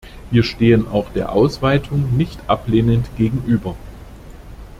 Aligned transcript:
Wir 0.31 0.41
stehen 0.41 0.87
auch 0.87 1.11
der 1.13 1.31
Ausweitung 1.31 2.17
nicht 2.17 2.39
ablehnend 2.49 3.07
gegenüber. 3.17 3.75